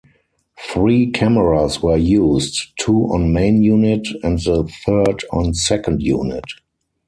Three 0.57 1.11
cameras 1.11 1.83
were 1.83 1.95
used, 1.95 2.69
two 2.79 3.01
on 3.13 3.31
main 3.33 3.61
unit 3.61 4.07
and 4.23 4.39
the 4.39 4.67
third 4.83 5.23
on 5.31 5.53
second 5.53 6.01
unit. 6.01 6.45